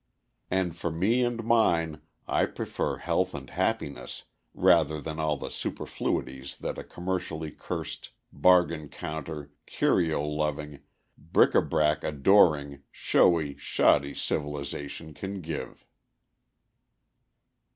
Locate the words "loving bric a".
10.27-11.61